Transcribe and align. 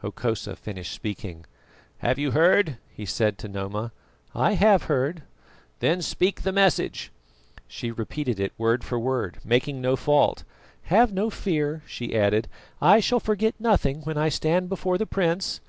Hokosa 0.00 0.54
finished 0.54 0.92
speaking. 0.92 1.44
"Have 1.98 2.16
you 2.16 2.30
heard?" 2.30 2.76
he 2.94 3.04
said 3.04 3.36
to 3.38 3.48
Noma. 3.48 3.90
"I 4.32 4.52
have 4.52 4.84
heard." 4.84 5.24
"Then 5.80 6.00
speak 6.02 6.42
the 6.42 6.52
message." 6.52 7.10
She 7.66 7.90
repeated 7.90 8.38
it 8.38 8.52
word 8.56 8.84
for 8.84 8.96
word, 9.00 9.40
making 9.44 9.80
no 9.80 9.96
fault. 9.96 10.44
"Have 10.82 11.12
no 11.12 11.30
fear," 11.30 11.82
she 11.84 12.16
added, 12.16 12.46
"I 12.80 13.00
shall 13.00 13.18
forget 13.18 13.56
nothing 13.58 14.02
when 14.02 14.16
I 14.16 14.28
stand 14.28 14.68
before 14.68 14.98
the 14.98 15.04
prince." 15.04 15.60